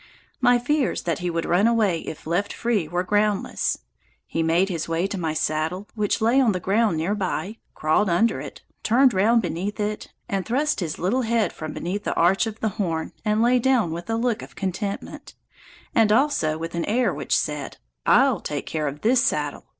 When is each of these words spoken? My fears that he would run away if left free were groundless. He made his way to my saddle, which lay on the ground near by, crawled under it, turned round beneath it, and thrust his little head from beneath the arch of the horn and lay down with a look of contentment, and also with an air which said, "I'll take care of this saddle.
My 0.39 0.57
fears 0.57 1.03
that 1.03 1.19
he 1.19 1.29
would 1.29 1.45
run 1.45 1.67
away 1.67 1.99
if 1.99 2.25
left 2.25 2.51
free 2.53 2.87
were 2.87 3.03
groundless. 3.03 3.77
He 4.25 4.41
made 4.41 4.67
his 4.67 4.89
way 4.89 5.05
to 5.05 5.15
my 5.15 5.35
saddle, 5.35 5.87
which 5.93 6.21
lay 6.21 6.41
on 6.41 6.53
the 6.53 6.59
ground 6.59 6.97
near 6.97 7.13
by, 7.13 7.59
crawled 7.75 8.09
under 8.09 8.41
it, 8.41 8.63
turned 8.81 9.13
round 9.13 9.43
beneath 9.43 9.79
it, 9.79 10.11
and 10.27 10.43
thrust 10.43 10.79
his 10.79 10.97
little 10.97 11.21
head 11.21 11.53
from 11.53 11.71
beneath 11.71 12.03
the 12.03 12.15
arch 12.15 12.47
of 12.47 12.61
the 12.61 12.69
horn 12.79 13.11
and 13.23 13.43
lay 13.43 13.59
down 13.59 13.91
with 13.91 14.09
a 14.09 14.15
look 14.15 14.41
of 14.41 14.55
contentment, 14.55 15.35
and 15.93 16.11
also 16.11 16.57
with 16.57 16.73
an 16.73 16.85
air 16.85 17.13
which 17.13 17.37
said, 17.37 17.77
"I'll 18.03 18.39
take 18.39 18.65
care 18.65 18.87
of 18.87 19.01
this 19.01 19.23
saddle. 19.23 19.67